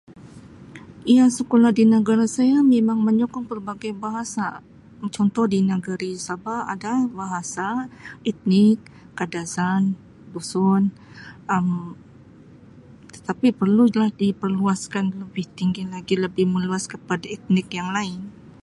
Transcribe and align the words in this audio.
Ya, 1.15 1.23
sekolah 1.37 1.71
di 1.77 1.83
negara 1.95 2.25
saya 2.35 2.57
memang 2.73 2.99
menyokong 3.07 3.45
pelbagai 3.51 3.91
bahasa 4.05 4.45
contoh 5.15 5.45
di 5.53 5.59
negeri 5.71 6.11
sabah 6.25 6.59
ada 6.73 6.93
bahasa 7.19 7.67
etnik 8.31 8.79
kadazan, 9.17 9.81
dusun 10.33 10.83
Um 11.53 11.67
tetapi 13.15 13.47
perlulah 13.59 14.09
diperluaskan 14.21 15.05
lebih 15.21 15.45
tinggi 15.59 15.83
lagi 15.93 16.15
lebih 16.25 16.45
meluas 16.53 16.83
kepada 16.93 17.25
etnik 17.37 17.67
yang 17.79 17.89
lain. 17.97 18.21